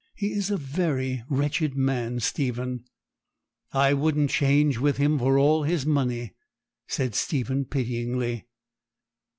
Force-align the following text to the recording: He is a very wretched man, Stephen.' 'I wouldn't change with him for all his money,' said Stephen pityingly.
He 0.15 0.31
is 0.33 0.49
a 0.49 0.57
very 0.57 1.21
wretched 1.29 1.75
man, 1.75 2.19
Stephen.' 2.21 2.85
'I 3.71 3.93
wouldn't 3.93 4.31
change 4.31 4.79
with 4.79 4.97
him 4.97 5.19
for 5.19 5.37
all 5.37 5.61
his 5.61 5.85
money,' 5.85 6.33
said 6.87 7.13
Stephen 7.13 7.65
pityingly. 7.65 8.47